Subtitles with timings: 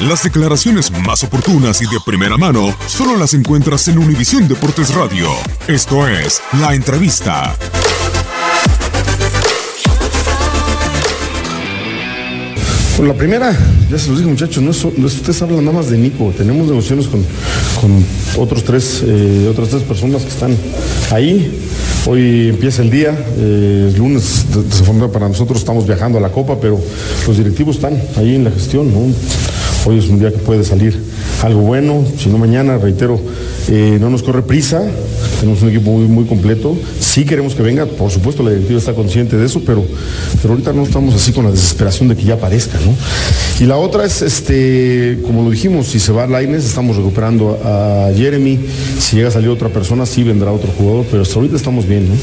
[0.00, 5.28] Las declaraciones más oportunas y de primera mano solo las encuentras en Univisión Deportes Radio.
[5.68, 7.56] Esto es La Entrevista.
[13.02, 13.52] La primera,
[13.90, 16.32] ya se los dije muchachos, no, es, no es- ustedes hablan nada más de Nico,
[16.34, 17.22] tenemos negociaciones con,
[18.42, 20.56] otros tres, eh, otras tres personas que están
[21.10, 21.52] ahí.
[22.06, 26.30] Hoy empieza el día, eh, el lunes de- desafortunadamente para nosotros estamos viajando a la
[26.30, 26.80] Copa, pero
[27.26, 28.90] los directivos están ahí en la gestión.
[29.88, 31.00] Hoy es un día que puede salir
[31.44, 33.20] algo bueno, si no mañana, reitero,
[33.68, 34.82] eh, no nos corre prisa,
[35.38, 36.76] tenemos un equipo muy, muy completo,
[37.16, 39.82] sí queremos que venga, por supuesto la directiva está consciente de eso, pero,
[40.42, 42.94] pero ahorita no estamos así con la desesperación de que ya aparezca, ¿no?
[43.58, 48.10] Y la otra es, este, como lo dijimos, si se va Laines, estamos recuperando a
[48.14, 48.60] Jeremy,
[49.00, 52.06] si llega a salir otra persona, sí vendrá otro jugador, pero hasta ahorita estamos bien,
[52.06, 52.16] ¿no?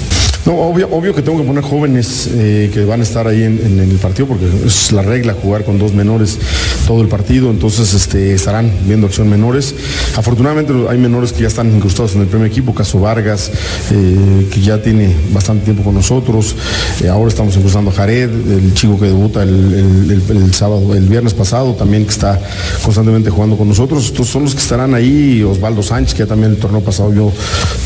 [0.46, 3.80] No, obvio, obvio que tengo que poner jóvenes eh, que van a estar ahí en,
[3.80, 6.38] el partido, porque es la regla jugar con dos menores
[6.86, 9.74] todo el partido, entonces este, estarán viendo acción menores.
[10.18, 13.52] Afortunadamente hay menores que ya están incrustados en el primer equipo, caso Vargas,
[13.92, 16.56] eh, que ya tiene bastante tiempo con nosotros.
[17.02, 21.74] Eh, ahora estamos incrustando a Jared, el chico que debuta el, sábado, el viernes pasado,
[21.74, 22.40] también que está
[22.84, 24.06] constantemente jugando con nosotros.
[24.06, 27.32] Estos son los que estarán ahí, Osvaldo Sánchez, que también el torneo pasado vio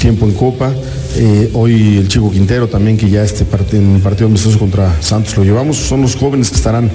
[0.02, 0.74] tiempo en Copa.
[1.16, 5.38] Eh, hoy el chico Quintero también, que ya este en el partido amistoso contra Santos
[5.38, 5.78] lo llevamos.
[5.78, 6.90] Son los jóvenes que estarán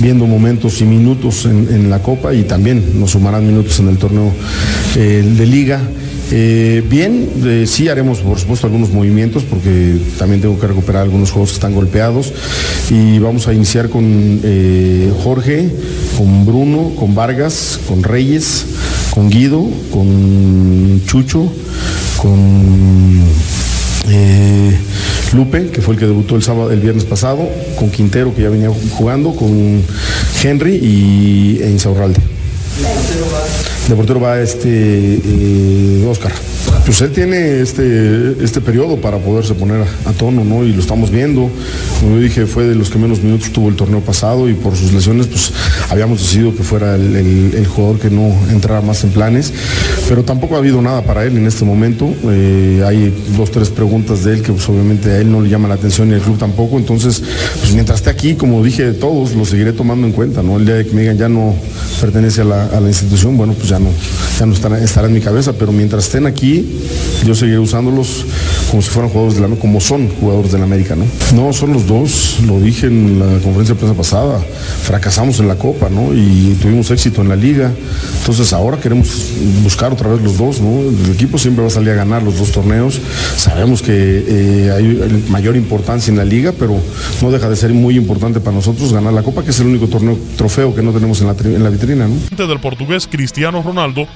[0.00, 3.98] viendo momentos y minutos en, en la Copa y también nos sumarán minutos en el
[3.98, 4.32] torneo
[4.96, 5.80] eh, de Liga.
[6.34, 11.30] Eh, bien, eh, sí haremos por supuesto algunos movimientos porque también tengo que recuperar algunos
[11.30, 12.32] juegos que están golpeados
[12.88, 15.68] y vamos a iniciar con eh, Jorge,
[16.16, 18.64] con Bruno, con Vargas, con Reyes,
[19.10, 21.52] con Guido, con Chucho,
[22.16, 23.20] con
[24.08, 24.74] eh,
[25.34, 28.48] Lupe, que fue el que debutó el sábado, el viernes pasado, con Quintero, que ya
[28.48, 29.82] venía jugando, con
[30.42, 32.20] Henry y e Insaurralde.
[33.88, 36.32] De portero va este eh, Oscar.
[36.84, 40.64] Pues él tiene este, este periodo para poderse poner a, tono, ¿no?
[40.64, 41.48] Y lo estamos viendo.
[42.00, 44.92] Como dije, fue de los que menos minutos tuvo el torneo pasado y por sus
[44.92, 45.52] lesiones, pues
[45.90, 49.52] habíamos decidido que fuera el, jugador que no entrara más en planes.
[50.08, 52.12] Pero tampoco ha habido nada para él en este momento.
[52.24, 55.68] Eh, hay dos, tres preguntas de él que pues, obviamente a él no le llama
[55.68, 56.78] la atención y al club tampoco.
[56.78, 57.22] Entonces,
[57.60, 60.56] pues mientras esté aquí, como dije todos, lo seguiré tomando en cuenta, ¿no?
[60.56, 61.54] El día de que me digan ya no
[62.02, 63.88] pertenece a la, institución, bueno, pues ya no,
[64.36, 66.80] ya no estará en mi cabeza, pero mientras estén aquí,
[67.24, 68.26] yo seguiré usándolos
[68.72, 71.04] como si fueran jugadores de la como son jugadores de la América, ¿no?
[71.34, 74.40] No, son los dos, lo dije en la conferencia de prensa pasada,
[74.84, 76.14] fracasamos en la Copa, ¿no?
[76.14, 77.70] Y tuvimos éxito en la liga,
[78.20, 79.30] entonces ahora queremos
[79.62, 80.80] buscar otra vez los dos, ¿no?
[80.80, 82.98] El equipo siempre va a salir a ganar los dos torneos,
[83.36, 86.80] sabemos que eh, hay mayor importancia en la liga, pero
[87.20, 89.86] no deja de ser muy importante para nosotros ganar la Copa, que es el único
[89.88, 92.46] torneo, trofeo que no tenemos en la, en la vitrina, ¿no?
[92.46, 94.06] del portugués Cristiano Ronaldo